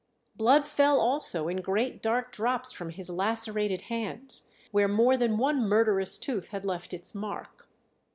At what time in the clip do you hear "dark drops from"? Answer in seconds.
2.01-2.89